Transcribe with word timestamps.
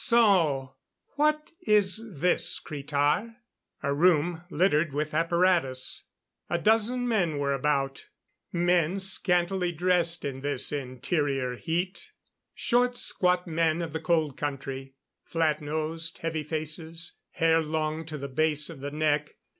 "So? 0.03 0.77
What 1.13 1.51
is 1.67 2.01
this, 2.11 2.57
Cretar?" 2.59 3.35
A 3.83 3.93
room 3.93 4.41
littered 4.49 4.93
with 4.93 5.13
apparatus. 5.13 6.05
A 6.49 6.57
dozen 6.57 7.07
men 7.07 7.37
were 7.37 7.53
about. 7.53 8.07
Men 8.51 8.99
scantily 8.99 9.71
dressed 9.71 10.25
in 10.25 10.41
this 10.41 10.71
interior 10.71 11.55
heat. 11.55 12.13
Short, 12.55 12.97
squat 12.97 13.45
men 13.45 13.83
of 13.83 13.93
the 13.93 13.99
Cold 14.01 14.37
Country; 14.37 14.95
flat 15.23 15.61
nosed, 15.61 16.17
heavy 16.17 16.41
faces; 16.43 17.11
hair 17.33 17.59
long 17.61 18.03
to 18.07 18.17
the 18.17 18.27
base 18.27 18.71
of 18.71 18.79
the 18.79 18.89
neck. 18.89 19.35